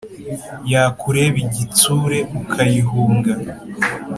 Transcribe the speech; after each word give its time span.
Yakureba 0.71 1.37
igitsure 1.45 2.19
ukayihunga 2.41 3.33